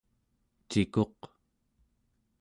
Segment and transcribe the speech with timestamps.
[0.69, 1.19] cikuq